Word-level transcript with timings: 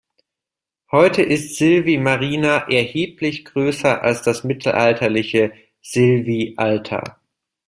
Heute 0.91 1.21
ist 1.21 1.57
Silvi 1.57 1.99
Marina 1.99 2.67
erheblich 2.67 3.45
größer 3.45 4.01
als 4.01 4.23
das 4.23 4.43
mittelalterliche 4.43 5.53
Silvi 5.79 6.55
Alta. 6.57 7.19